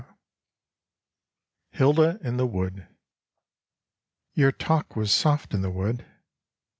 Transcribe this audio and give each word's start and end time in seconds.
57 1.73 1.77
HILDA 1.77 2.19
IN 2.23 2.37
THE 2.37 2.47
WOOD 2.47 2.87
Your 4.33 4.51
talk 4.51 4.95
was 4.95 5.11
soft 5.11 5.53
in 5.53 5.61
the 5.61 5.69
wood. 5.69 6.07